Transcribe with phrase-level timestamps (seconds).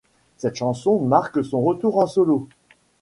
[0.37, 2.47] Cette chanson marque son retour en solo.